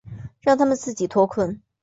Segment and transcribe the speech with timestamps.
[0.43, 1.61] 先让自己脱困